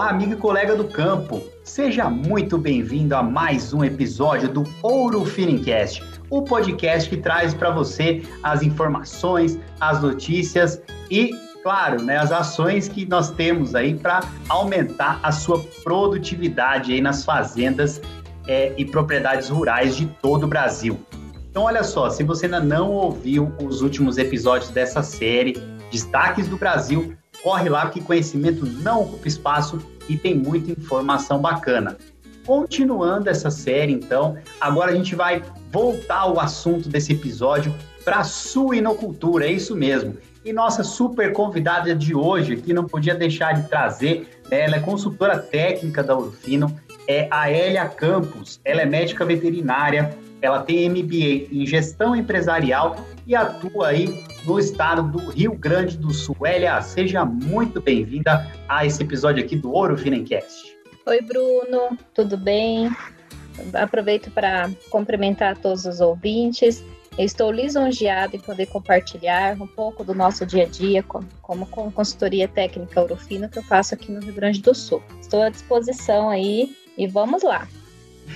[0.00, 1.42] Olá, amigo e colega do campo.
[1.62, 7.70] Seja muito bem-vindo a mais um episódio do Ouro Finincast, o podcast que traz para
[7.70, 11.32] você as informações, as notícias e,
[11.62, 17.22] claro, né, as ações que nós temos aí para aumentar a sua produtividade aí nas
[17.22, 18.00] fazendas
[18.48, 20.98] é, e propriedades rurais de todo o Brasil.
[21.50, 25.52] Então, olha só, se você ainda não ouviu os últimos episódios dessa série,
[25.90, 31.96] Destaques do Brasil, corre lá que conhecimento não ocupa espaço e tem muita informação bacana.
[32.44, 39.46] Continuando essa série, então, agora a gente vai voltar ao assunto desse episódio para suinocultura,
[39.46, 40.16] é isso mesmo.
[40.44, 44.80] E nossa super convidada de hoje, que não podia deixar de trazer, né, ela é
[44.80, 46.74] consultora técnica da Urfino,
[47.06, 48.58] é a Elia Campos.
[48.64, 55.02] Ela é médica veterinária, ela tem MBA em gestão empresarial e atua aí no estado
[55.02, 56.36] do Rio Grande do Sul.
[56.46, 60.76] Elia, seja muito bem-vinda a esse episódio aqui do Ouro Finencast.
[61.06, 62.90] Oi, Bruno, tudo bem?
[63.74, 66.82] Aproveito para cumprimentar todos os ouvintes.
[67.18, 72.48] Estou lisonjeada em poder compartilhar um pouco do nosso dia a dia como, com consultoria
[72.48, 75.02] técnica Urufino que eu faço aqui no Rio Grande do Sul.
[75.20, 77.66] Estou à disposição aí e vamos lá.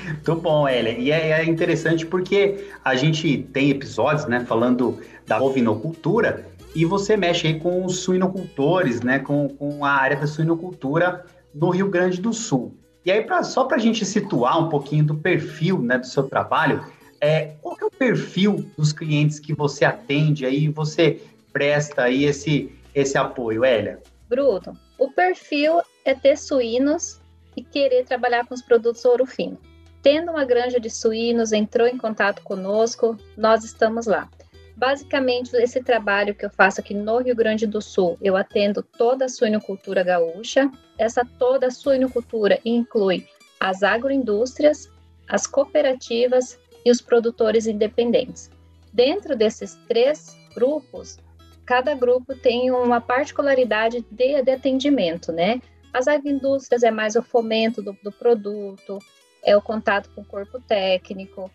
[0.06, 0.98] Muito bom, Elia.
[0.98, 7.16] E é, é, interessante porque a gente tem episódios, né, falando da ovinocultura e você
[7.16, 12.20] mexe aí com os suinocultores, né, com, com a área da suinocultura no Rio Grande
[12.20, 12.76] do Sul.
[13.04, 16.24] E aí, pra, só para a gente situar um pouquinho do perfil né, do seu
[16.24, 16.84] trabalho,
[17.20, 21.20] é, qual é o perfil dos clientes que você atende aí, você
[21.52, 24.00] presta aí esse, esse apoio, Elia?
[24.28, 27.20] Bruno, o perfil é ter suínos
[27.56, 29.58] e querer trabalhar com os produtos ouro fino.
[30.04, 34.28] Tendo uma granja de suínos, entrou em contato conosco, nós estamos lá.
[34.76, 39.24] Basicamente, esse trabalho que eu faço aqui no Rio Grande do Sul, eu atendo toda
[39.24, 40.70] a suinocultura gaúcha.
[40.98, 43.26] Essa toda a suinocultura inclui
[43.58, 44.90] as agroindústrias,
[45.26, 48.50] as cooperativas e os produtores independentes.
[48.92, 51.16] Dentro desses três grupos,
[51.64, 55.62] cada grupo tem uma particularidade de, de atendimento, né?
[55.94, 58.98] As agroindústrias é mais o fomento do, do produto,
[59.44, 61.50] é o contato com o corpo técnico,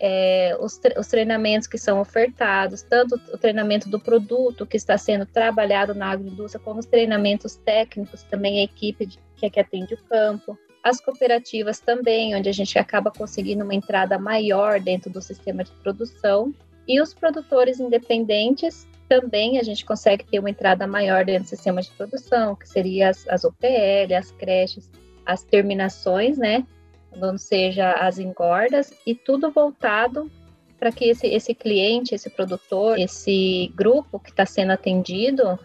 [0.00, 5.26] é, os, os, treinamentos que são ofertados, tanto o treinamento do produto que está sendo
[5.26, 9.94] trabalhado na agroindústria, como os treinamentos técnicos, também a equipe de, que, é que atende
[9.94, 15.20] o campo, as cooperativas também, onde a gente acaba conseguindo uma entrada maior dentro do
[15.20, 16.54] sistema de produção,
[16.86, 21.82] e os produtores independentes também a gente consegue ter uma entrada maior dentro do sistema
[21.82, 24.90] de produção, que seria as, as OPL, as creches,
[25.26, 26.64] as terminações, né?
[27.12, 30.30] Ou seja, as engordas, e tudo voltado
[30.78, 35.58] para que esse, esse cliente, esse produtor, esse grupo que está sendo atendido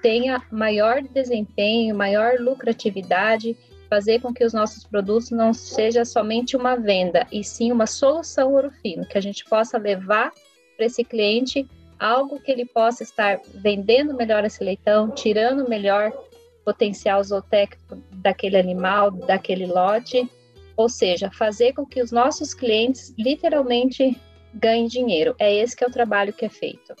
[0.00, 3.56] tenha maior desempenho, maior lucratividade,
[3.90, 8.52] fazer com que os nossos produtos não seja somente uma venda, e sim uma solução
[8.52, 10.32] ouro fino, que a gente possa levar
[10.76, 16.12] para esse cliente algo que ele possa estar vendendo melhor esse leitão, tirando melhor
[16.64, 20.28] potencial zootécnico daquele animal, daquele lote,
[20.76, 24.20] ou seja, fazer com que os nossos clientes literalmente
[24.54, 25.34] ganhem dinheiro.
[25.38, 26.94] É esse que é o trabalho que é feito.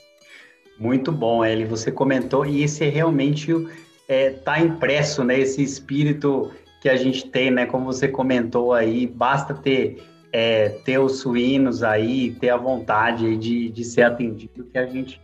[0.78, 1.64] Muito bom, Eli.
[1.64, 3.72] Você comentou e esse é realmente está
[4.08, 5.38] é, tá impresso, né?
[5.38, 6.50] Esse espírito
[6.80, 7.66] que a gente tem, né?
[7.66, 13.70] Como você comentou aí, basta ter é, ter os suínos aí, ter a vontade de,
[13.70, 15.20] de ser atendido que a gente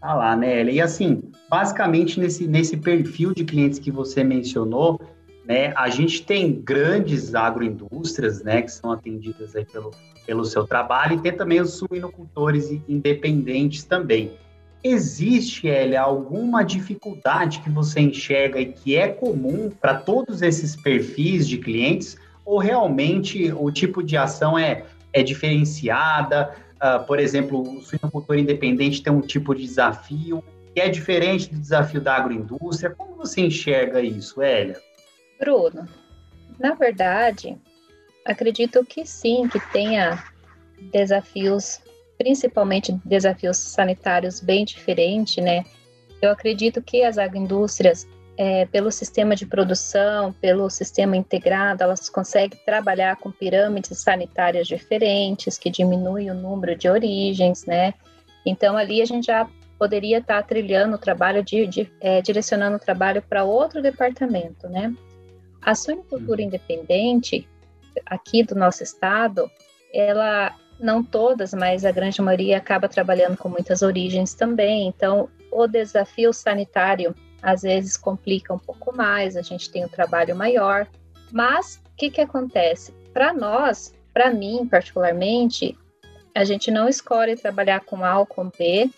[0.00, 0.74] tá lá, né, Eli?
[0.74, 1.20] E assim,
[1.50, 5.00] basicamente nesse nesse perfil de clientes que você mencionou,
[5.44, 5.72] né?
[5.76, 9.90] A gente tem grandes agroindústrias, né, que são atendidas aí pelo,
[10.26, 14.32] pelo seu trabalho, e tem também os suinocultores independentes também.
[14.84, 21.46] Existe, Elia, alguma dificuldade que você enxerga e que é comum para todos esses perfis
[21.46, 22.16] de clientes?
[22.44, 26.56] Ou realmente o tipo de ação é, é diferenciada?
[26.76, 30.42] Uh, por exemplo, o suinocultor independente tem um tipo de desafio
[30.74, 32.90] que é diferente do desafio da agroindústria.
[32.90, 34.80] Como você enxerga isso, Elia?
[35.42, 35.88] Bruno,
[36.56, 37.58] na verdade,
[38.24, 40.22] acredito que sim, que tenha
[40.92, 41.80] desafios,
[42.16, 45.64] principalmente desafios sanitários bem diferentes, né?
[46.22, 48.06] Eu acredito que as agroindústrias,
[48.36, 55.58] é, pelo sistema de produção, pelo sistema integrado, elas conseguem trabalhar com pirâmides sanitárias diferentes,
[55.58, 57.94] que diminuem o número de origens, né?
[58.46, 62.80] Então, ali a gente já poderia estar trilhando o trabalho, de, de é, direcionando o
[62.80, 64.94] trabalho para outro departamento, né?
[65.62, 66.48] A suinocultura uhum.
[66.48, 67.48] independente,
[68.06, 69.50] aqui do nosso estado,
[69.92, 74.88] ela, não todas, mas a grande maioria acaba trabalhando com muitas origens também.
[74.88, 80.34] Então, o desafio sanitário às vezes complica um pouco mais, a gente tem um trabalho
[80.34, 80.86] maior,
[81.30, 82.92] mas o que, que acontece?
[83.12, 85.76] Para nós, para mim particularmente,
[86.34, 88.88] a gente não escolhe trabalhar com A ou com B,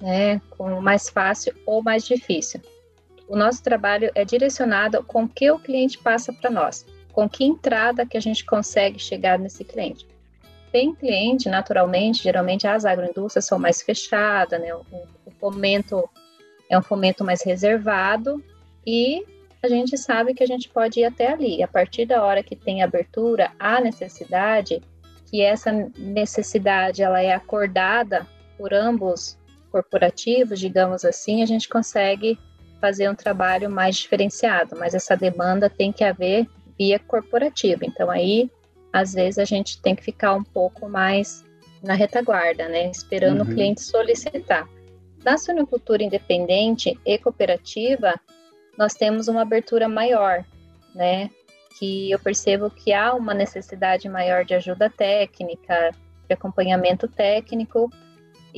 [0.00, 2.60] né, com mais fácil ou mais difícil.
[3.28, 7.44] O nosso trabalho é direcionado com o que o cliente passa para nós, com que
[7.44, 10.06] entrada que a gente consegue chegar nesse cliente.
[10.72, 14.82] Tem cliente, naturalmente, geralmente as agroindústrias são mais fechadas, né, o,
[15.26, 16.08] o fomento
[16.70, 18.42] é um fomento mais reservado
[18.86, 19.24] e
[19.62, 21.62] a gente sabe que a gente pode ir até ali.
[21.62, 24.80] A partir da hora que tem abertura, há necessidade,
[25.26, 28.26] que essa necessidade ela é acordada
[28.56, 29.38] por ambos
[29.70, 32.38] corporativos, digamos assim, a gente consegue
[32.80, 36.46] fazer um trabalho mais diferenciado, mas essa demanda tem que haver
[36.78, 37.84] via corporativa.
[37.84, 38.50] Então aí,
[38.92, 41.44] às vezes a gente tem que ficar um pouco mais
[41.82, 43.50] na retaguarda, né, esperando uhum.
[43.50, 44.68] o cliente solicitar.
[45.24, 48.14] Na suinocultura independente e cooperativa,
[48.76, 50.44] nós temos uma abertura maior,
[50.94, 51.30] né?
[51.78, 55.90] Que eu percebo que há uma necessidade maior de ajuda técnica,
[56.28, 57.90] de acompanhamento técnico,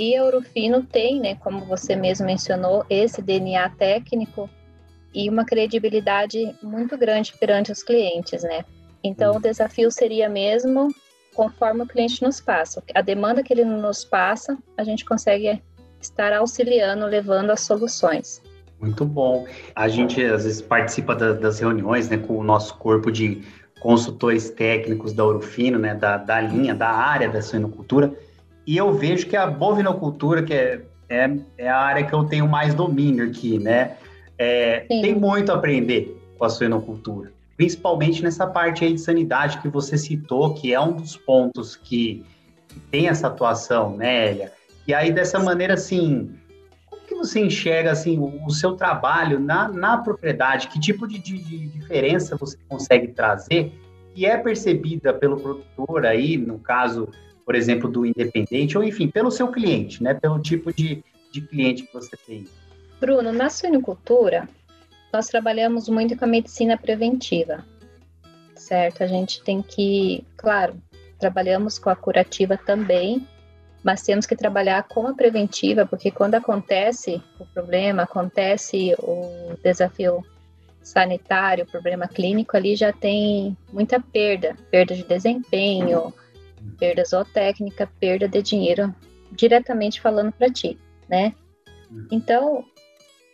[0.00, 4.48] e a Eurofino tem, né, como você mesmo mencionou, esse DNA técnico
[5.12, 8.64] e uma credibilidade muito grande perante os clientes, né?
[9.04, 10.88] Então, o desafio seria mesmo
[11.34, 12.82] conforme o cliente nos passa.
[12.94, 15.62] A demanda que ele nos passa, a gente consegue
[16.00, 18.40] estar auxiliando, levando as soluções.
[18.80, 19.46] Muito bom.
[19.74, 23.42] A gente às vezes participa da, das reuniões né, com o nosso corpo de
[23.80, 28.14] consultores técnicos da Urufino, né, da, da linha, da área da suinocultura,
[28.70, 31.28] e eu vejo que a bovinocultura, que é, é,
[31.58, 33.96] é a área que eu tenho mais domínio aqui, né,
[34.38, 39.66] é, tem muito a aprender com a suinocultura, principalmente nessa parte aí de sanidade que
[39.66, 42.24] você citou, que é um dos pontos que,
[42.68, 44.52] que tem essa atuação, né, Elia?
[44.86, 46.30] E aí, dessa maneira, assim,
[46.88, 50.68] como que você enxerga, assim, o, o seu trabalho na, na propriedade?
[50.68, 53.72] Que tipo de, de, de, diferença você consegue trazer
[54.14, 57.08] e é percebida pelo produtor aí, no caso,
[57.50, 60.14] por exemplo, do independente, ou enfim, pelo seu cliente, né?
[60.14, 61.02] Pelo tipo de,
[61.32, 62.46] de cliente que você tem.
[63.00, 64.48] Bruno, na suinocultura,
[65.12, 67.64] nós trabalhamos muito com a medicina preventiva,
[68.54, 69.02] certo?
[69.02, 70.80] A gente tem que, claro,
[71.18, 73.26] trabalhamos com a curativa também,
[73.82, 80.24] mas temos que trabalhar com a preventiva, porque quando acontece o problema, acontece o desafio
[80.84, 86.14] sanitário, o problema clínico, ali já tem muita perda, perda de desempenho,
[86.78, 88.94] perda zootécnica, perda de dinheiro,
[89.32, 90.78] diretamente falando para ti,
[91.08, 91.34] né?
[92.10, 92.64] Então,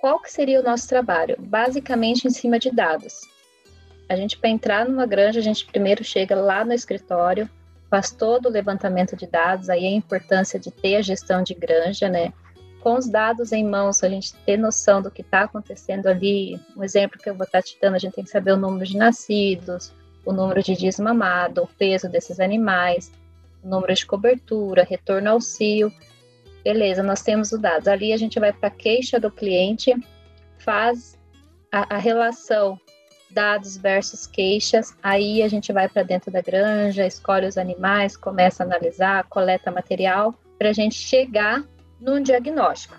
[0.00, 1.36] qual que seria o nosso trabalho?
[1.38, 3.20] Basicamente em cima de dados.
[4.08, 7.48] A gente, para entrar numa granja, a gente primeiro chega lá no escritório,
[7.90, 12.08] faz todo o levantamento de dados, aí a importância de ter a gestão de granja,
[12.08, 12.32] né?
[12.80, 16.60] Com os dados em mãos, a gente ter noção do que está acontecendo ali.
[16.76, 18.56] Um exemplo que eu vou estar tá te dando, a gente tem que saber o
[18.56, 19.92] número de nascidos,
[20.26, 23.12] o número de dias mamado, o peso desses animais,
[23.62, 25.90] o número de cobertura, retorno ao cio.
[26.64, 27.86] Beleza, nós temos os dados.
[27.86, 29.94] Ali a gente vai para a queixa do cliente,
[30.58, 31.16] faz
[31.70, 32.78] a, a relação
[33.30, 38.62] dados versus queixas, aí a gente vai para dentro da granja, escolhe os animais, começa
[38.62, 41.62] a analisar, coleta material, para a gente chegar
[42.00, 42.96] num diagnóstico,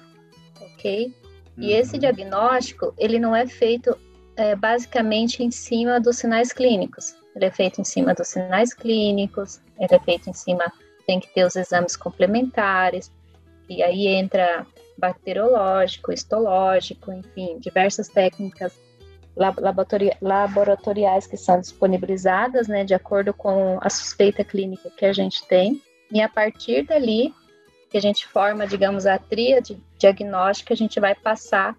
[0.61, 1.13] ok?
[1.57, 1.79] E uhum.
[1.79, 3.97] esse diagnóstico, ele não é feito
[4.37, 9.59] é, basicamente em cima dos sinais clínicos, ele é feito em cima dos sinais clínicos,
[9.79, 10.71] ele é feito em cima,
[11.05, 13.11] tem que ter os exames complementares,
[13.67, 14.65] e aí entra
[14.97, 18.73] bacteriológico, histológico, enfim, diversas técnicas
[20.21, 25.81] laboratoriais que são disponibilizadas, né, de acordo com a suspeita clínica que a gente tem.
[26.11, 27.33] E a partir dali,
[27.89, 31.75] que a gente forma, digamos, a tríade diagnóstica, a gente vai passar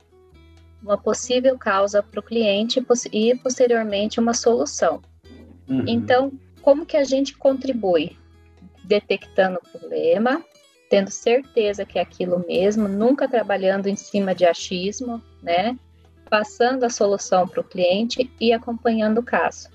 [0.82, 5.02] uma possível causa para o cliente e posteriormente uma solução.
[5.68, 5.84] Uhum.
[5.86, 6.32] Então,
[6.62, 8.16] como que a gente contribui?
[8.84, 10.42] Detectando o problema,
[10.88, 15.76] tendo certeza que é aquilo mesmo, nunca trabalhando em cima de achismo, né?
[16.28, 19.68] passando a solução para o cliente e acompanhando o caso.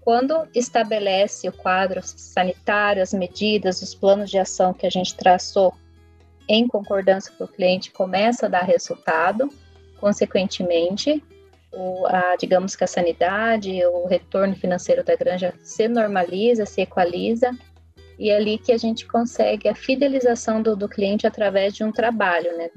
[0.00, 5.74] Quando estabelece o quadro sanitário, as medidas, os planos de ação que a gente traçou
[6.48, 9.48] em concordância com o cliente, começa a dar resultado,
[10.00, 11.22] consequentemente,
[11.72, 17.50] o, a, digamos que a sanidade, o retorno financeiro da granja se normaliza, se equaliza,
[18.18, 21.92] e é ali que a gente consegue a fidelização do, do cliente através de um
[21.92, 22.68] trabalho, né,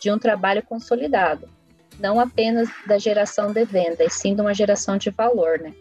[0.00, 1.48] de um trabalho consolidado
[1.98, 5.72] não apenas da geração de venda, e sim de uma geração de valor, né?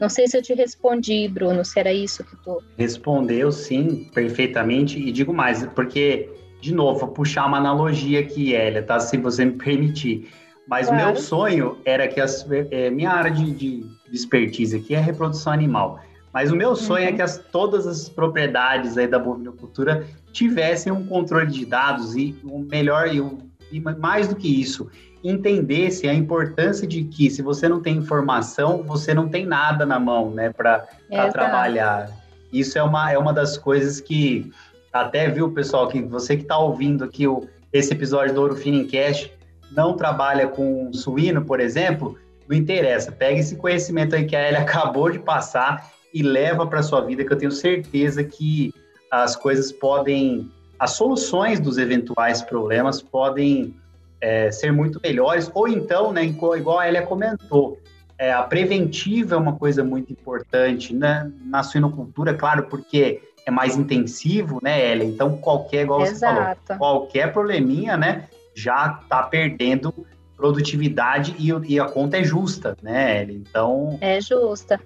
[0.00, 2.62] Não sei se eu te respondi, Bruno, se era isso que tu.
[2.76, 4.98] Respondeu, sim, perfeitamente.
[4.98, 8.98] E digo mais, porque, de novo, vou puxar uma analogia aqui, Elia, tá?
[8.98, 10.30] Se você me permitir.
[10.66, 15.00] Mas o meu sonho era que as, é, minha área de, de, expertise aqui é
[15.00, 16.00] reprodução animal.
[16.32, 17.14] Mas o meu sonho é uhum.
[17.14, 22.36] é que as, todas as propriedades aí da bovinocultura tivessem um controle de dados e
[22.44, 23.38] o melhor e, o,
[23.72, 24.90] e mais do que isso,
[25.24, 29.98] entendesse a importância de que se você não tem informação, você não tem nada na
[29.98, 30.86] mão, né, para
[31.32, 32.10] trabalhar.
[32.52, 34.50] Isso é uma, é uma das coisas que
[34.92, 39.32] até viu, pessoal, que você que está ouvindo aqui o, esse episódio do Ouro Finincast,
[39.70, 42.18] não trabalha com suíno, por exemplo,
[42.48, 43.12] não interessa.
[43.12, 47.24] Pega esse conhecimento aí que a Elia acabou de passar e leva para sua vida,
[47.24, 48.72] que eu tenho certeza que
[49.10, 53.74] as coisas podem, as soluções dos eventuais problemas podem
[54.20, 57.78] é, ser muito melhores, ou então, né, igual a Elia comentou,
[58.18, 63.76] é, a preventiva é uma coisa muito importante né, na suinocultura, claro, porque é mais
[63.76, 65.06] intensivo, né, Elia?
[65.06, 66.60] Então, qualquer, igual Exato.
[66.60, 72.76] você falou, qualquer probleminha, né, já está perdendo produtividade e, e, a conta é justa,
[72.80, 73.24] né?
[73.24, 74.80] Então é justa.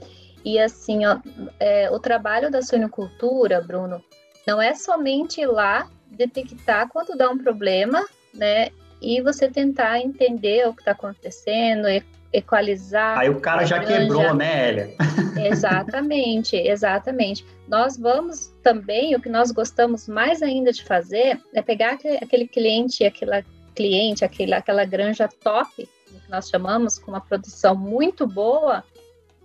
[0.44, 1.18] E assim, ó,
[1.60, 4.02] é, o trabalho da suinocultura, Bruno,
[4.46, 8.02] não é somente ir lá detectar quando dá um problema,
[8.32, 8.68] né?
[9.00, 11.86] E você tentar entender o que está acontecendo,
[12.32, 13.18] equalizar.
[13.18, 14.00] Aí o cara já granja.
[14.00, 14.96] quebrou, né, Elia?
[15.46, 17.44] Exatamente, exatamente.
[17.66, 23.04] Nós vamos também, o que nós gostamos mais ainda de fazer é pegar aquele cliente,
[23.04, 23.42] aquela
[23.74, 28.84] cliente, aquele, aquela granja top, que nós chamamos, com uma produção muito boa,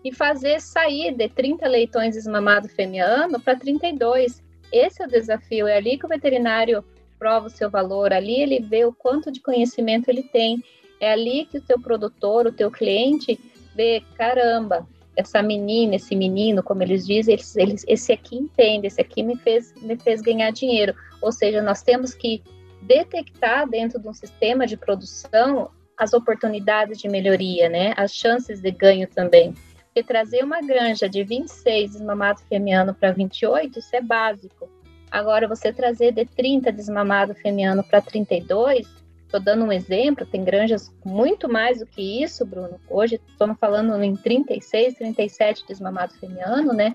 [0.04, 4.44] e fazer sair de 30 leitões desmamado femiano para 32.
[4.72, 6.84] Esse é o desafio, é ali que o veterinário
[7.18, 10.64] prova o seu valor, ali ele vê o quanto de conhecimento ele tem,
[11.00, 13.40] é ali que o teu produtor, o teu cliente
[13.76, 19.02] vê, caramba, essa menina, esse menino, como eles dizem, eles, eles, esse aqui entende, esse
[19.02, 20.94] aqui me fez, me fez ganhar dinheiro.
[21.22, 22.44] Ou seja, nós temos que
[22.84, 27.94] detectar dentro de um sistema de produção as oportunidades de melhoria, né?
[27.98, 29.56] As chances de ganho também.
[29.86, 34.70] Porque trazer uma granja de 26 desmamado femiano para 28, isso é básico.
[35.10, 38.88] Agora, você trazer de 30 desmamado femiano para 32,
[39.28, 42.80] estou dando um exemplo, tem granjas muito mais do que isso, Bruno.
[42.90, 46.94] Hoje estamos falando em 36, 37 desmamado femiano, né?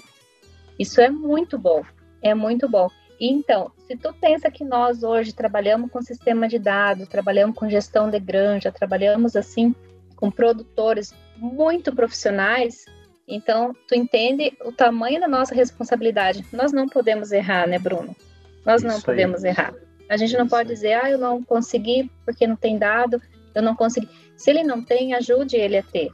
[0.79, 1.83] Isso é muito bom,
[2.23, 2.89] é muito bom.
[3.21, 8.11] Então, se tu pensa que nós hoje trabalhamos com sistema de dados, trabalhamos com gestão
[8.11, 9.75] de granja, trabalhamos assim
[10.17, 12.87] com produtores muito profissionais,
[13.29, 16.45] então tu entende o tamanho da nossa responsabilidade.
[16.53, 18.17] Nós não podemos errar, né, Bruno?
[18.65, 19.51] Nós Isso não podemos aí.
[19.51, 19.75] errar.
[20.13, 23.19] A gente não pode dizer, ah, eu não consegui porque não tem dado,
[23.55, 24.11] eu não consegui.
[24.37, 26.11] Se ele não tem, ajude ele a ter.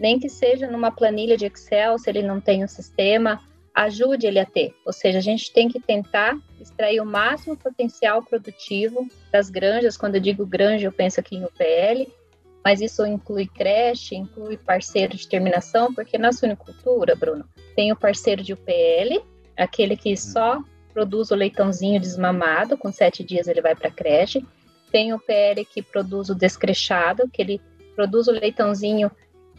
[0.00, 3.40] Nem que seja numa planilha de Excel, se ele não tem o um sistema,
[3.72, 4.74] ajude ele a ter.
[4.84, 9.96] Ou seja, a gente tem que tentar extrair o máximo potencial produtivo das granjas.
[9.96, 12.10] Quando eu digo granja, eu penso aqui em UPL,
[12.64, 17.44] mas isso inclui creche, inclui parceiro de terminação, porque na suinicultura, Bruno,
[17.76, 19.24] tem o parceiro de UPL,
[19.56, 20.60] aquele que só
[20.92, 24.44] produz o leitãozinho desmamado, com sete dias ele vai para a creche.
[24.90, 27.60] Tem o PL que produz o descrechado, que ele
[27.94, 29.10] produz o leitãozinho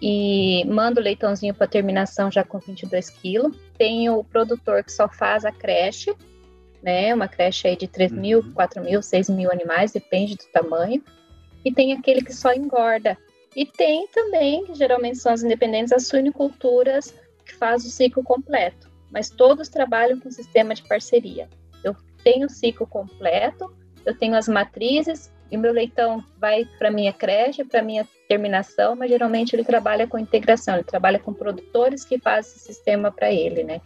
[0.01, 3.55] e manda o leitãozinho para terminação já com 22 quilos.
[3.77, 6.15] Tem o produtor que só faz a creche,
[6.81, 7.13] né?
[7.13, 8.51] Uma creche aí de 3 mil, uhum.
[8.53, 11.03] 4 mil, 6 mil animais, depende do tamanho.
[11.63, 13.17] E tem aquele que só engorda.
[13.55, 17.13] E tem também, que geralmente são as independentes, as suiniculturas
[17.45, 18.90] que faz o ciclo completo.
[19.11, 21.49] Mas todos trabalham com sistema de parceria.
[21.83, 23.73] Eu tenho o ciclo completo,
[24.05, 28.95] eu tenho as matrizes, e o meu leitão vai para minha creche, para minha terminação,
[28.95, 33.31] mas geralmente ele trabalha com integração, ele trabalha com produtores que fazem esse sistema para
[33.31, 33.81] ele, né?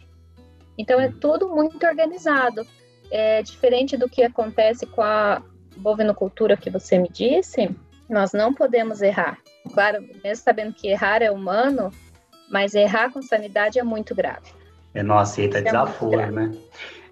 [0.78, 2.64] Então é tudo muito organizado.
[3.10, 5.42] É diferente do que acontece com a
[5.76, 7.68] bovinocultura que você me disse,
[8.08, 9.38] nós não podemos errar.
[9.74, 11.90] Claro, mesmo sabendo que errar é humano,
[12.48, 14.55] mas errar com sanidade é muito grave.
[14.96, 16.52] É, não aceita é desaforo, né?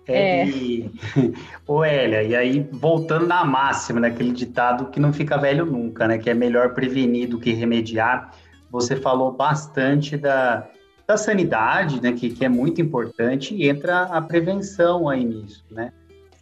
[0.09, 0.47] É, é.
[0.47, 0.91] E...
[1.69, 6.17] Ô, Elia, e aí voltando na máxima, naquele ditado que não fica velho nunca, né?
[6.17, 8.33] Que é melhor prevenir do que remediar.
[8.71, 10.67] Você falou bastante da,
[11.07, 12.13] da sanidade, né?
[12.13, 15.93] Que, que é muito importante, e entra a prevenção aí nisso, né?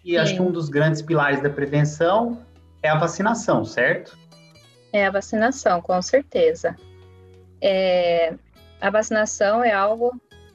[0.04, 0.18] E Sim.
[0.18, 2.38] acho que um dos grandes pilares da prevenção
[2.80, 4.16] é a vacinação, certo?
[4.92, 6.76] É a vacinação, com certeza.
[7.60, 8.34] É,
[8.80, 10.12] a vacinação é algo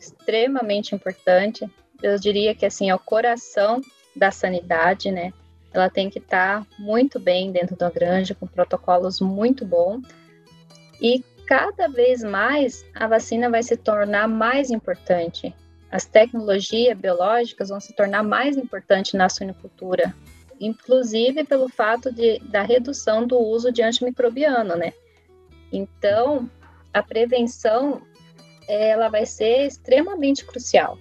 [0.08, 1.70] extremamente importante
[2.02, 3.82] eu diria que assim é o coração
[4.16, 5.34] da sanidade, né?
[5.74, 10.08] Ela tem que estar tá muito bem dentro da granja, com protocolos muito bons.
[11.02, 15.54] E cada vez mais a vacina vai se tornar mais importante.
[15.92, 20.14] As tecnologias biológicas vão se tornar mais importantes na suinicultura.
[20.60, 24.92] inclusive pelo fato de, da redução do uso de antimicrobiano, né?
[25.72, 26.50] Então,
[26.92, 28.02] a prevenção
[28.67, 30.97] ela vai ser extremamente crucial.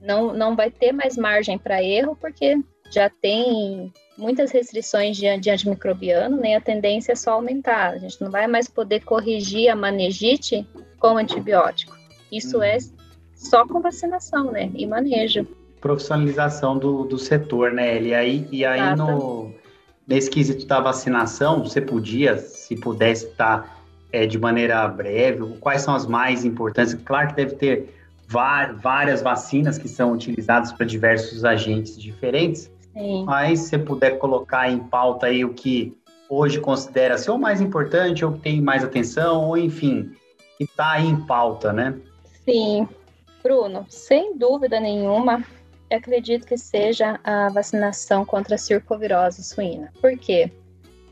[0.00, 2.58] Não, não vai ter mais margem para erro, porque
[2.90, 6.56] já tem muitas restrições de, de antimicrobiano, né?
[6.56, 7.92] A tendência é só aumentar.
[7.92, 10.66] A gente não vai mais poder corrigir a manejite
[10.98, 11.96] com antibiótico.
[12.30, 12.78] Isso é
[13.34, 14.70] só com vacinação, né?
[14.74, 15.46] E manejo.
[15.80, 19.52] Profissionalização do, do setor, né, E aí, e aí no,
[20.06, 23.83] nesse quesito da vacinação, você podia, se pudesse estar
[24.14, 26.94] é, de maneira breve, quais são as mais importantes?
[26.94, 27.92] Claro que deve ter
[28.28, 33.24] várias vacinas que são utilizadas para diversos agentes diferentes, Sim.
[33.24, 37.60] mas se você puder colocar em pauta aí o que hoje considera ser o mais
[37.60, 40.12] importante, ou que tem mais atenção, ou enfim,
[40.56, 41.94] que está aí em pauta, né?
[42.44, 42.88] Sim,
[43.42, 45.44] Bruno, sem dúvida nenhuma,
[45.90, 49.92] acredito que seja a vacinação contra a circovirose suína.
[50.00, 50.52] Por quê?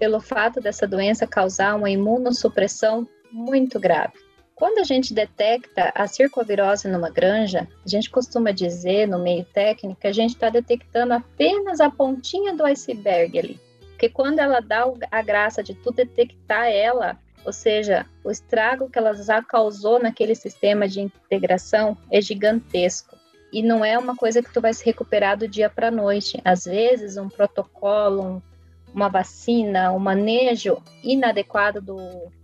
[0.03, 4.15] Pelo fato dessa doença causar uma imunossupressão muito grave.
[4.53, 10.01] Quando a gente detecta a circovirose numa granja, a gente costuma dizer no meio técnico
[10.01, 13.61] que a gente está detectando apenas a pontinha do iceberg ali.
[13.91, 18.99] Porque quando ela dá a graça de tu detectar ela, ou seja, o estrago que
[18.99, 23.17] ela já causou naquele sistema de integração é gigantesco.
[23.53, 26.41] E não é uma coisa que tu vai se recuperar do dia para a noite.
[26.45, 28.43] Às vezes, um protocolo, um,
[28.95, 31.99] uma vacina, um manejo inadequado do,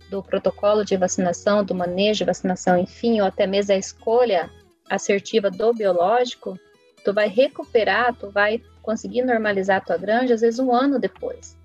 [0.09, 4.49] do protocolo de vacinação, do manejo de vacinação, enfim, ou até mesmo a escolha
[4.89, 6.59] assertiva do biológico,
[7.03, 11.57] tu vai recuperar, tu vai conseguir normalizar a tua granja, às vezes um ano depois.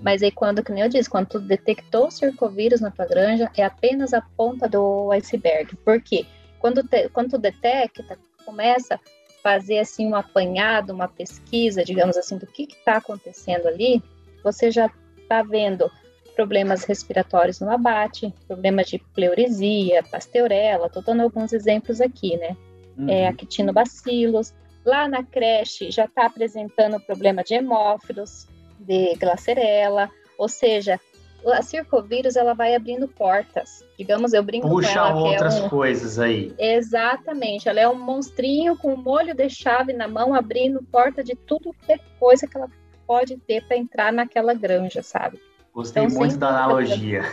[0.00, 3.64] Mas aí quando, que eu disse, quando tu detectou o circovírus na tua granja, é
[3.64, 5.74] apenas a ponta do iceberg.
[5.76, 6.24] Por quê?
[6.60, 9.00] Quando, te, quando tu detecta, começa a
[9.42, 14.00] fazer assim um apanhado, uma pesquisa, digamos assim, do que está acontecendo ali,
[14.42, 14.90] você já
[15.20, 15.90] está vendo
[16.34, 22.56] problemas respiratórios no abate, problemas de pleuresia, pasteurela, estou dando alguns exemplos aqui, né?
[22.96, 23.08] Uhum.
[23.08, 24.54] É, actinobacilos.
[24.84, 28.46] Lá na creche já está apresentando problema de hemófilos,
[28.78, 31.00] de glacerela, ou seja,
[31.46, 33.84] a circovírus ela vai abrindo portas.
[33.98, 35.12] Digamos, eu brinco Puxa com ela.
[35.12, 35.68] Puxa outras é um...
[35.68, 36.54] coisas aí.
[36.58, 37.68] Exatamente.
[37.68, 41.74] Ela é um monstrinho com um molho de chave na mão, abrindo porta de tudo
[41.84, 42.68] que é coisa que ela
[43.08, 45.40] pode ter para entrar naquela granja, sabe?
[45.72, 47.22] Gostei então, muito da analogia.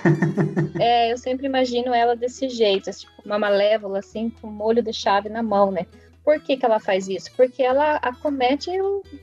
[0.77, 5.29] É, eu sempre imagino ela desse jeito, tipo uma malévola assim, com molho de chave
[5.29, 5.85] na mão, né?
[6.23, 7.31] Por que, que ela faz isso?
[7.37, 8.69] Porque ela acomete,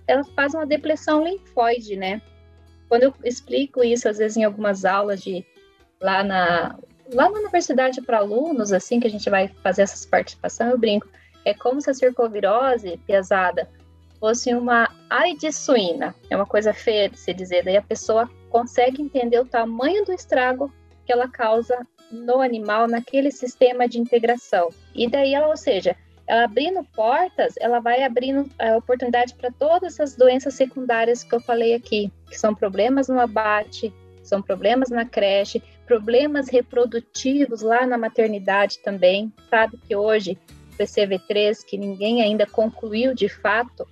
[0.07, 2.23] ela faz uma depressão linfóide, né?
[2.88, 5.45] Quando eu explico isso, às vezes, em algumas aulas de
[6.01, 6.77] lá na,
[7.12, 11.07] lá na universidade para alunos, assim, que a gente vai fazer essas participações, eu brinco.
[11.45, 13.69] É como se a circovirose pesada
[14.19, 16.14] fosse uma AIDS suína.
[16.31, 17.62] É uma coisa feia de se dizer.
[17.64, 20.72] Daí a pessoa consegue entender o tamanho do estrago
[21.05, 24.70] que ela causa no animal, naquele sistema de integração.
[24.94, 25.96] E daí ela, ou seja,
[26.27, 31.40] ela abrindo portas, ela vai abrindo a oportunidade para todas essas doenças secundárias que eu
[31.40, 37.98] falei aqui, que são problemas no abate, são problemas na creche, problemas reprodutivos lá na
[37.98, 39.33] maternidade também.
[39.51, 40.38] Sabe que hoje
[40.72, 43.87] o PCV3, que ninguém ainda concluiu de fato,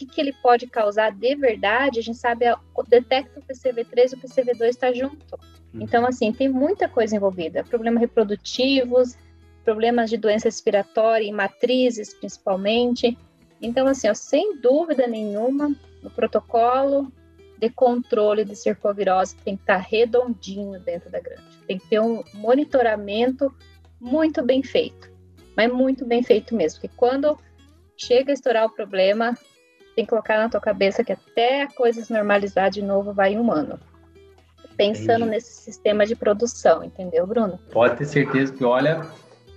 [0.00, 2.46] que, que ele pode causar de verdade, a gente sabe,
[2.88, 5.38] detecta o PCV3 e o PCV2 está junto.
[5.74, 5.82] Uhum.
[5.82, 7.62] Então, assim, tem muita coisa envolvida.
[7.64, 9.16] Problemas reprodutivos,
[9.64, 13.16] problemas de doença respiratória e matrizes, principalmente.
[13.60, 17.12] Então, assim, ó, sem dúvida nenhuma, o protocolo
[17.58, 21.42] de controle de circovirose tem que estar redondinho dentro da granja.
[21.66, 23.54] Tem que ter um monitoramento
[24.00, 25.10] muito bem feito,
[25.54, 27.38] mas muito bem feito mesmo, porque quando
[27.98, 29.36] chega a estourar o problema,
[30.00, 33.36] tem que colocar na tua cabeça que até a coisa se normalizar de novo vai
[33.36, 33.78] um ano.
[34.76, 35.30] Pensando Entendi.
[35.30, 37.58] nesse sistema de produção, entendeu, Bruno?
[37.70, 39.06] Pode ter certeza que, olha,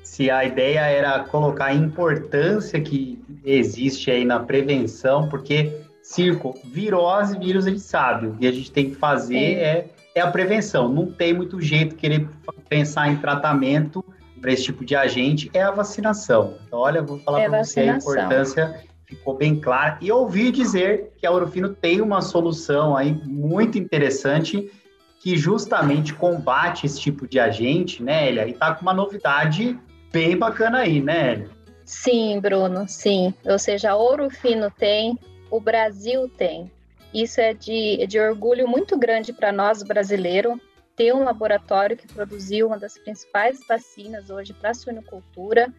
[0.04, 7.40] se a ideia era colocar a importância que existe aí na prevenção, porque circo, virose,
[7.40, 10.90] vírus a gente sabe, o que a gente tem que fazer é, é a prevenção.
[10.90, 12.28] Não tem muito jeito querer
[12.68, 14.04] pensar em tratamento
[14.42, 16.56] para esse tipo de agente, é a vacinação.
[16.68, 18.84] Então, olha, vou falar é para você a importância
[19.16, 19.98] ficou bem claro.
[20.02, 24.72] E ouvi dizer que a Orofino tem uma solução aí muito interessante
[25.20, 28.48] que justamente combate esse tipo de agente, né, Elia?
[28.48, 29.80] E tá com uma novidade
[30.12, 31.50] bem bacana aí, né, Elia?
[31.86, 33.34] Sim, Bruno, sim.
[33.46, 35.18] Ou seja, a Ouro Fino tem,
[35.50, 36.72] o Brasil tem.
[37.14, 40.58] Isso é de, de orgulho muito grande para nós brasileiros
[40.96, 45.74] ter um laboratório que produziu uma das principais vacinas hoje para a suinocultura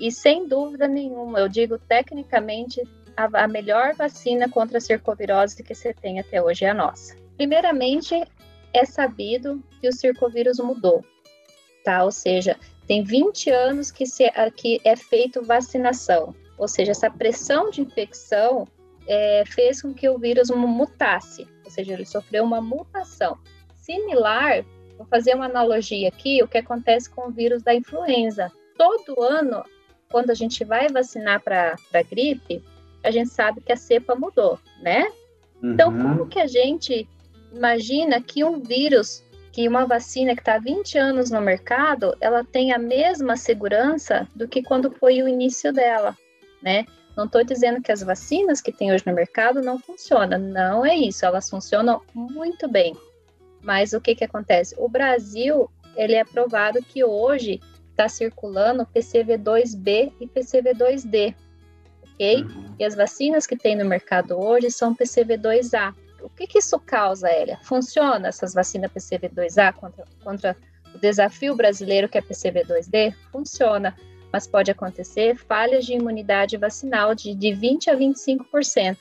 [0.00, 2.82] e sem dúvida nenhuma, eu digo tecnicamente
[3.16, 7.14] a, a melhor vacina contra a circovirose que você tem até hoje é a nossa.
[7.36, 8.14] Primeiramente,
[8.72, 11.04] é sabido que o circovírus mudou,
[11.84, 12.02] tá?
[12.02, 14.24] Ou seja, tem 20 anos que, se,
[14.56, 18.66] que é feito vacinação, ou seja, essa pressão de infecção
[19.06, 23.38] é, fez com que o vírus mutasse, ou seja, ele sofreu uma mutação.
[23.76, 24.64] Similar,
[24.96, 28.52] vou fazer uma analogia aqui, o que acontece com o vírus da influenza.
[28.76, 29.64] Todo ano,
[30.10, 31.76] quando a gente vai vacinar para
[32.10, 32.62] gripe,
[33.02, 35.06] a gente sabe que a cepa mudou, né?
[35.62, 35.96] Então, uhum.
[35.98, 37.08] Então, como que a gente
[37.52, 42.44] imagina que um vírus que uma vacina que está há 20 anos no mercado, ela
[42.44, 46.16] tem a mesma segurança do que quando foi o início dela,
[46.62, 46.86] né?
[47.16, 50.94] Não estou dizendo que as vacinas que tem hoje no mercado não funcionam, não é
[50.94, 52.96] isso, elas funcionam muito bem.
[53.60, 54.74] Mas o que que acontece?
[54.78, 61.34] O Brasil, ele é provado que hoje está circulando PCV2B e PCV2D,
[62.02, 62.42] ok?
[62.42, 62.74] Uhum.
[62.78, 65.94] E as vacinas que tem no mercado hoje são PCV2A.
[66.22, 67.58] O que, que isso causa, Elia?
[67.62, 70.56] Funciona essas vacinas PCV2A contra, contra
[70.94, 73.14] o desafio brasileiro que é PCV2D?
[73.32, 73.96] Funciona,
[74.32, 78.96] mas pode acontecer falhas de imunidade vacinal de, de 20 a 25%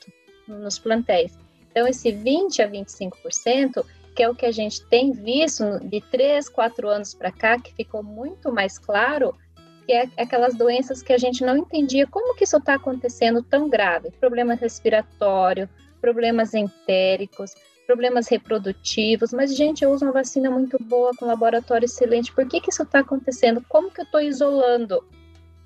[0.48, 1.38] nos plantéis.
[1.72, 3.86] Então, esse 20 a 25%,
[4.20, 7.74] que é o que a gente tem visto de 3, 4 anos para cá, que
[7.74, 9.34] ficou muito mais claro,
[9.86, 13.70] que é aquelas doenças que a gente não entendia como que isso está acontecendo tão
[13.70, 14.12] grave.
[14.20, 15.70] Problema respiratório,
[16.02, 17.56] problemas entéricos,
[17.88, 22.60] problemas reprodutivos, mas, gente, eu uso uma vacina muito boa, com laboratório excelente, por que,
[22.60, 23.64] que isso está acontecendo?
[23.70, 25.02] Como que eu estou isolando?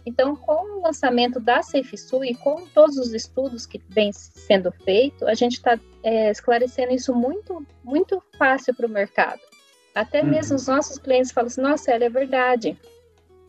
[0.06, 5.24] Então, com o lançamento da SafeSU e com todos os estudos que vêm sendo feitos,
[5.24, 9.42] a gente está é, esclarecendo isso muito, muito fácil para o mercado.
[9.96, 10.30] Até uhum.
[10.30, 12.78] mesmo os nossos clientes falam assim, nossa, ela é verdade.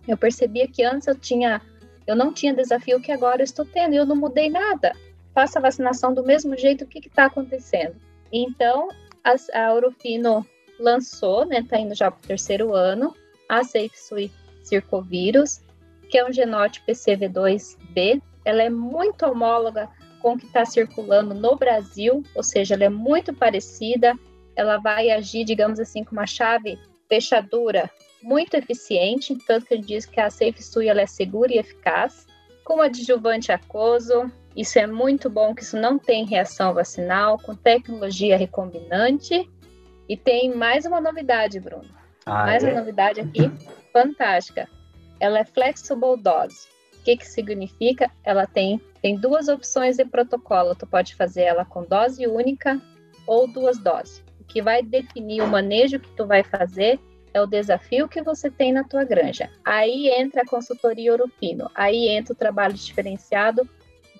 [0.07, 1.61] Eu percebia que antes eu tinha,
[2.07, 4.93] eu não tinha desafio que agora eu estou tendo, eu não mudei nada
[5.35, 7.97] faça a vacinação do mesmo jeito, o que está acontecendo?
[8.33, 8.89] Então,
[9.23, 10.47] a, a Urufino
[10.79, 13.15] lançou, né, está indo já para o terceiro ano,
[13.49, 14.31] a SafeSui
[14.63, 15.61] Circovírus,
[16.09, 18.23] que é um genótipo PCV2B.
[18.45, 19.89] Ela é muito homóloga
[20.21, 24.15] com o que está circulando no Brasil, ou seja, ela é muito parecida,
[24.57, 27.91] ela vai agir, digamos assim, com uma chave fechadura
[28.23, 32.27] muito eficiente, tanto que a gente diz que a SafeSui ela é segura e eficaz,
[32.65, 38.37] com adjuvante aquoso, isso é muito bom, que isso não tem reação vacinal, com tecnologia
[38.37, 39.51] recombinante.
[40.09, 41.89] E tem mais uma novidade, Bruno.
[42.25, 42.71] Ah, mais é?
[42.71, 43.51] uma novidade aqui,
[43.93, 44.69] fantástica.
[45.25, 46.69] Ela é flexible dose.
[47.01, 48.11] O que, que significa?
[48.23, 50.75] Ela tem, tem duas opções de protocolo.
[50.75, 52.79] Tu pode fazer ela com dose única
[53.27, 54.23] ou duas doses.
[54.39, 57.01] O que vai definir o manejo que tu vai fazer
[57.33, 59.49] é o desafio que você tem na tua granja.
[59.65, 63.67] Aí entra a consultoria Orofino, aí entra o trabalho diferenciado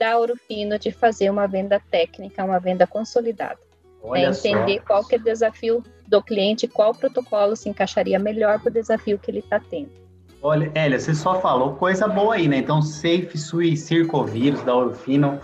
[0.01, 3.61] da Ouro Fino de fazer uma venda técnica, uma venda consolidada.
[4.03, 4.37] Olha né?
[4.37, 4.87] Entender só.
[4.87, 9.19] qual que é o desafio do cliente, qual protocolo se encaixaria melhor para o desafio
[9.19, 10.04] que ele está tendo.
[10.47, 12.59] Olha, Elia, você só falou coisa boa aí, né?
[12.59, 15.41] Então, Safe Sui Circovírus da Orofino,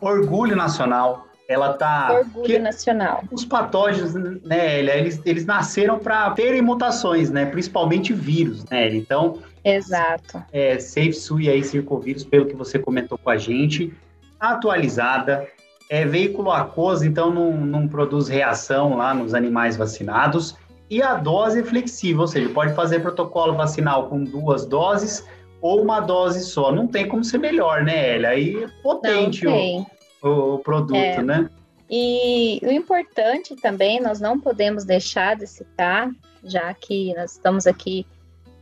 [0.00, 2.10] orgulho nacional, ela tá.
[2.10, 2.58] Orgulho que...
[2.58, 3.22] nacional.
[3.30, 7.44] Os patógenos, né, Elia, eles, eles nasceram para terem mutações, né?
[7.44, 8.88] Principalmente vírus, né?
[8.94, 10.42] Então, Exato.
[10.50, 13.92] É, Safe Sui aí, Circovírus, pelo que você comentou com a gente,
[14.40, 15.46] atualizada,
[15.90, 20.56] é veículo aquoso, então não, não produz reação lá nos animais vacinados,
[20.90, 25.24] e a dose é flexível, ou seja, pode fazer protocolo vacinal com duas doses
[25.62, 26.72] ou uma dose só.
[26.72, 28.28] Não tem como ser melhor, né, Elia?
[28.30, 29.86] Aí é potente o,
[30.22, 31.22] o, produto, é.
[31.22, 31.48] né?
[31.88, 36.10] E o importante também, nós não podemos deixar de citar,
[36.42, 38.04] já que nós estamos aqui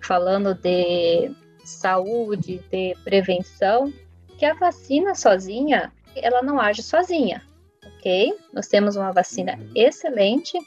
[0.01, 1.31] falando de
[1.65, 3.93] saúde, de prevenção,
[4.39, 7.43] que a vacina sozinha, ela não age sozinha,
[7.85, 8.35] ok?
[8.53, 9.71] Nós temos uma vacina uhum.
[9.75, 10.59] excelente,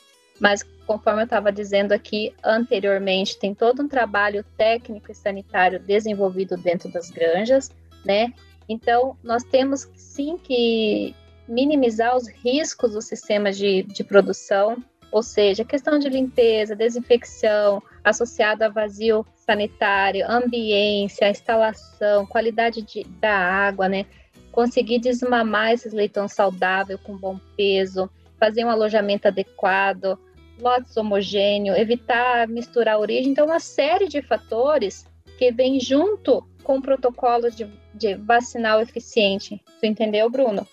[0.42, 6.58] mas conforme eu estava dizendo aqui anteriormente, tem todo um trabalho técnico e sanitário desenvolvido
[6.58, 7.70] dentro das granjas,
[8.04, 8.34] né?
[8.68, 11.16] Então, nós temos sim que
[11.48, 18.64] minimizar os riscos do sistema de, de produção, ou seja, questão de limpeza, desinfecção, associado
[18.64, 24.08] a vazio sanitário, ambiência, instalação, qualidade de, da água, né?
[24.52, 30.18] Conseguir desmamar esses leitão saudável com bom peso, fazer um alojamento adequado,
[30.62, 33.32] lotes homogêneo, evitar misturar a origem.
[33.32, 35.06] Então, uma série de fatores
[35.38, 39.62] que vem junto com o protocolo de, de vacinal eficiente.
[39.80, 40.68] Tu entendeu, Bruno?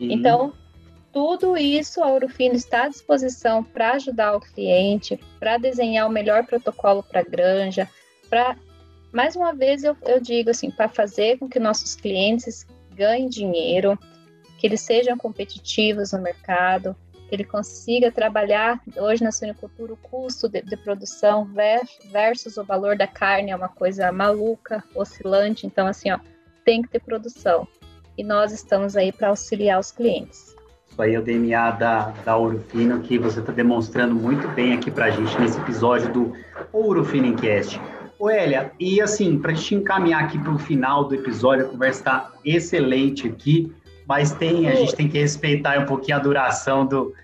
[0.00, 0.10] Uhum.
[0.10, 0.52] Então,
[1.12, 6.44] tudo isso a Urufino está à disposição para ajudar o cliente, para desenhar o melhor
[6.44, 7.88] protocolo para a granja,
[8.28, 8.56] para,
[9.12, 13.96] mais uma vez eu, eu digo assim, para fazer com que nossos clientes ganhem dinheiro,
[14.58, 16.96] que eles sejam competitivos no mercado,
[17.28, 21.48] que ele consiga trabalhar hoje na suinocultura o custo de, de, produção
[22.10, 25.66] versus o valor da carne é uma coisa maluca, oscilante.
[25.66, 26.18] Então, assim, ó,
[26.64, 27.66] tem que ter produção.
[28.16, 30.54] E nós estamos aí para auxiliar os clientes.
[30.90, 34.74] Isso aí é o DNA da, da Ouro Fino que você está demonstrando muito bem
[34.74, 36.32] aqui para a gente nesse episódio do
[36.72, 37.80] Ouro Fino Encast.
[38.16, 41.98] Ô Elia, e assim, para gente encaminhar aqui para o final do episódio, a conversa
[41.98, 43.72] está excelente aqui
[44.06, 47.14] mas tem, a gente tem que respeitar um pouquinho a duração do,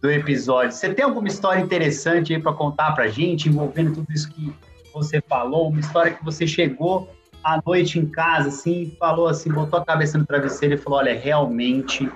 [0.00, 0.72] do episódio.
[0.72, 4.52] Você tem alguma história interessante aí para contar para a gente, envolvendo tudo isso que
[4.92, 5.68] você falou?
[5.68, 7.08] Uma história que você chegou
[7.44, 11.18] à noite em casa, assim, falou assim, botou a cabeça no travesseiro e falou: olha,
[11.18, 12.10] realmente,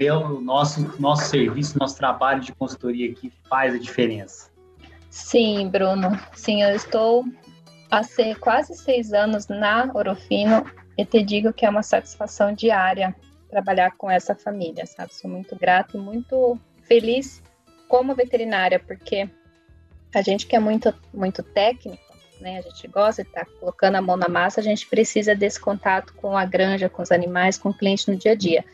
[0.00, 4.50] o nosso, nosso serviço, nosso trabalho de consultoria aqui faz a diferença.
[5.10, 6.18] Sim, Bruno.
[6.34, 7.24] Sim, eu estou
[7.90, 8.00] há
[8.38, 10.64] quase seis anos na Orofino
[10.96, 13.14] e te digo que é uma satisfação diária
[13.50, 15.14] trabalhar com essa família, sabe?
[15.14, 17.42] Sou muito grata e muito feliz
[17.88, 19.28] como veterinária, porque
[20.14, 22.02] a gente que é muito, muito técnico,
[22.40, 22.58] né?
[22.58, 25.60] A gente gosta de estar tá colocando a mão na massa, a gente precisa desse
[25.60, 28.64] contato com a granja, com os animais, com o cliente no dia a dia.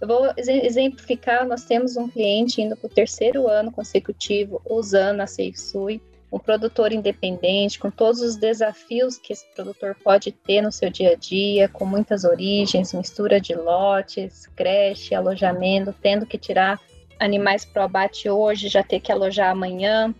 [0.00, 5.26] Eu vou exemplificar, nós temos um cliente indo para o terceiro ano consecutivo usando a
[5.26, 6.00] SafeSui,
[6.34, 11.12] um produtor independente, com todos os desafios que esse produtor pode ter no seu dia
[11.12, 16.80] a dia, com muitas origens, mistura de lotes, creche, alojamento, tendo que tirar
[17.20, 20.12] animais para o abate hoje, já ter que alojar amanhã.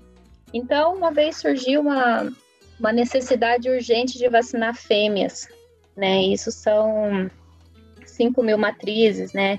[0.52, 2.32] Então, uma vez surgiu uma,
[2.78, 5.48] uma necessidade urgente de vacinar fêmeas,
[5.96, 6.22] né?
[6.22, 7.28] Isso são
[8.06, 9.58] 5 mil matrizes, né?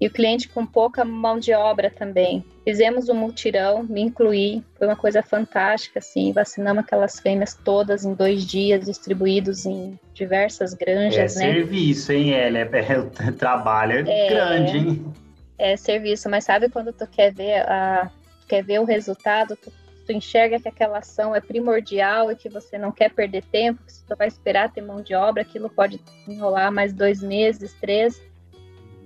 [0.00, 2.42] E o cliente com pouca mão de obra também.
[2.64, 8.14] Fizemos um multirão, me incluí, foi uma coisa fantástica, assim, vacinamos aquelas fêmeas todas em
[8.14, 11.52] dois dias, distribuídos em diversas granjas, é né?
[11.52, 12.70] serviço, hein, Elia?
[12.72, 15.14] É, é, trabalho é, grande, hein?
[15.58, 18.10] É serviço, mas sabe quando tu quer ver, a,
[18.48, 19.70] quer ver o resultado, tu,
[20.06, 23.92] tu enxerga que aquela ação é primordial e que você não quer perder tempo, que
[23.92, 28.20] se tu vai esperar ter mão de obra, aquilo pode enrolar mais dois meses, três,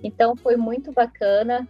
[0.03, 1.67] então foi muito bacana.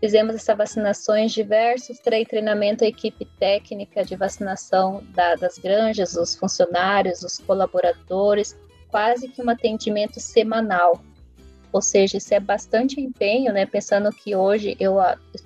[0.00, 7.22] Fizemos essas vacinações, diversos treinamento à equipe técnica de vacinação da, das granjas, os funcionários,
[7.22, 8.54] os colaboradores,
[8.88, 11.00] quase que um atendimento semanal.
[11.72, 13.66] Ou seja, isso é bastante empenho, né?
[13.66, 14.96] Pensando que hoje eu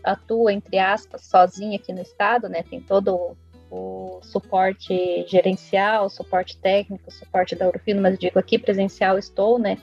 [0.04, 2.62] atuo, entre aspas, sozinha aqui no estado, né?
[2.62, 3.36] Tem todo o,
[3.70, 9.78] o suporte gerencial, suporte técnico, suporte da Urufino, mas digo aqui presencial estou, né?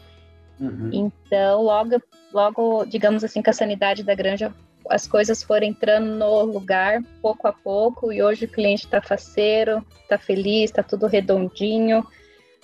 [0.60, 0.90] Uhum.
[0.92, 2.02] Então, logo,
[2.34, 4.54] logo, digamos assim, que a sanidade da granja,
[4.90, 9.86] as coisas foram entrando no lugar, pouco a pouco, e hoje o cliente está faceiro,
[10.02, 12.06] está feliz, está tudo redondinho.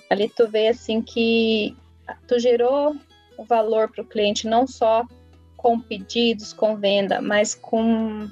[0.08, 1.76] Ali tu vê, assim, que
[2.26, 2.96] tu gerou
[3.36, 5.06] o valor para o cliente, não só
[5.56, 8.28] com pedidos, com venda, mas com,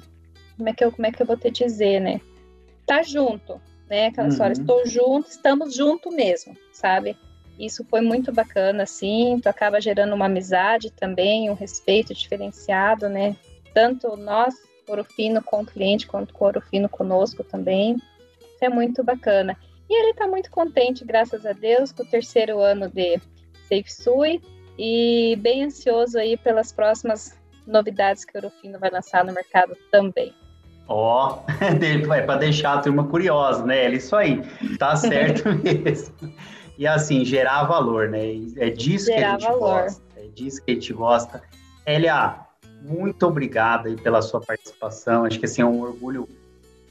[0.57, 2.19] como é que eu, como é que eu vou te dizer, né?
[2.85, 4.07] Tá junto, né?
[4.07, 4.31] Aquela uhum.
[4.31, 7.15] história, estou junto, estamos junto mesmo, sabe?
[7.61, 13.35] Isso foi muito bacana, assim, tu acaba gerando uma amizade também, um respeito diferenciado, né?
[13.71, 14.55] Tanto nós,
[14.89, 17.97] Orofino, com o cliente, quanto o Orofino conosco também.
[18.41, 19.55] Isso é muito bacana.
[19.87, 23.21] E ele está muito contente, graças a Deus, com o terceiro ano de
[23.69, 24.41] SafeSui
[24.75, 30.33] e bem ansioso aí pelas próximas novidades que o Orofino vai lançar no mercado também.
[30.87, 33.85] Ó, oh, é para deixar a turma curiosa, né?
[33.85, 34.41] É isso aí,
[34.79, 36.33] tá certo mesmo
[36.81, 38.41] e assim, gerar valor, né?
[38.57, 39.83] É disso gerar que a gente valor.
[39.83, 40.01] gosta.
[40.17, 41.43] É disso que a gente gosta.
[41.85, 42.39] Elia,
[42.81, 45.23] muito obrigada pela sua participação.
[45.23, 46.27] Acho que assim, é um orgulho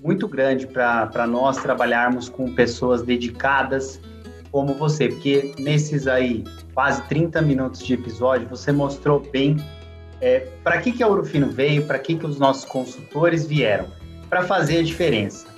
[0.01, 4.01] muito grande para nós trabalharmos com pessoas dedicadas
[4.53, 9.57] como você, porque nesses aí quase 30 minutos de episódio você mostrou bem
[10.21, 13.89] é, para que, que a Urufino veio, para que, que os nossos consultores vieram,
[14.29, 15.49] para fazer a diferença.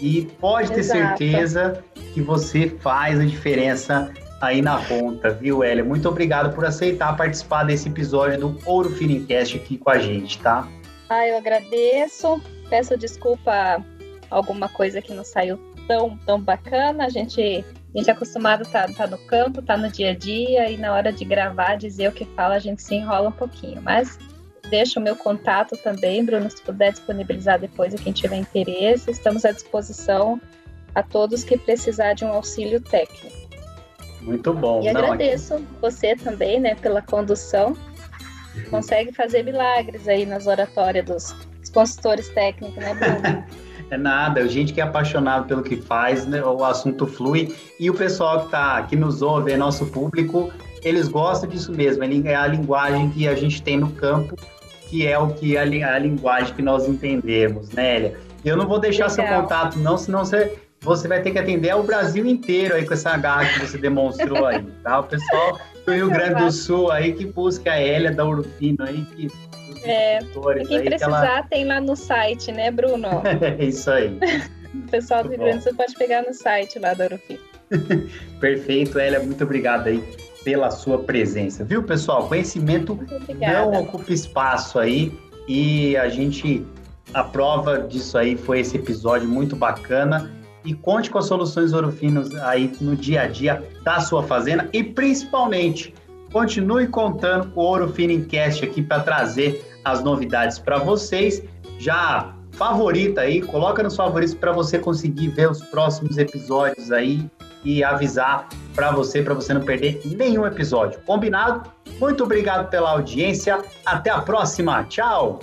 [0.00, 1.18] E pode ter Exato.
[1.18, 5.84] certeza que você faz a diferença aí na ponta, viu, Elia?
[5.84, 10.68] Muito obrigado por aceitar participar desse episódio do Ouro Finincast aqui com a gente, tá?
[11.08, 12.40] Ah, eu agradeço.
[12.68, 13.84] Peço desculpa
[14.30, 17.06] alguma coisa que não saiu tão, tão bacana.
[17.06, 20.10] A gente, a gente é acostumado a estar tá, tá no campo, tá no dia
[20.10, 23.28] a dia, e na hora de gravar, dizer o que fala, a gente se enrola
[23.28, 23.80] um pouquinho.
[23.82, 24.18] Mas
[24.68, 29.10] deixo o meu contato também, Bruno, se puder disponibilizar depois a quem tiver interesse.
[29.10, 30.40] Estamos à disposição
[30.94, 33.44] a todos que precisar de um auxílio técnico.
[34.22, 34.82] Muito bom.
[34.82, 35.66] E Não, agradeço aqui...
[35.80, 37.76] você também, né, pela condução.
[38.70, 43.44] Consegue fazer milagres aí nas oratórias dos, dos consultores técnicos, né, Bruno?
[43.90, 47.90] é nada, a gente que é apaixonado pelo que faz, né, o assunto flui e
[47.90, 50.50] o pessoal que tá que nos ouve, é nosso público,
[50.82, 52.04] eles gostam disso mesmo.
[52.04, 54.36] É a linguagem que a gente tem no campo,
[54.88, 58.16] que é o que a, a linguagem que nós entendemos, né, Elia?
[58.44, 59.26] Eu não vou deixar Legal.
[59.26, 62.92] seu contato, não, senão você, você vai ter que atender o Brasil inteiro aí com
[62.92, 65.00] essa garra que você demonstrou aí, tá?
[65.00, 69.04] O pessoal do Rio Grande do Sul aí que busca a Hélia da Urufino aí,
[69.16, 69.28] que
[69.82, 70.18] é,
[70.66, 71.42] quem aí, precisar ela...
[71.42, 73.22] tem lá no site, né, Bruno?
[73.40, 74.18] é isso aí.
[74.74, 77.40] O pessoal do Rio Grande do Sul pode pegar no site lá da Urufino.
[78.40, 80.02] Perfeito, Hélia, muito obrigado aí
[80.44, 82.28] pela sua presença, viu, pessoal?
[82.28, 82.98] Conhecimento
[83.40, 86.64] não ocupa espaço aí e a gente
[87.12, 90.30] a prova disso aí foi esse episódio muito bacana
[90.64, 91.94] e conte com as soluções Ouro
[92.42, 95.94] aí no dia a dia da sua fazenda e principalmente
[96.32, 101.42] continue contando com o Ouro Fino Cast aqui para trazer as novidades para vocês.
[101.78, 107.28] Já favorita aí, coloca nos favoritos para você conseguir ver os próximos episódios aí
[107.64, 111.00] e avisar para você, para você não perder nenhum episódio.
[111.06, 111.70] Combinado?
[112.00, 113.62] Muito obrigado pela audiência.
[113.86, 114.84] Até a próxima.
[114.84, 115.40] Tchau.